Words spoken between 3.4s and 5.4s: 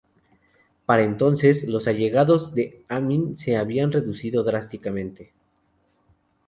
habían reducido drásticamente.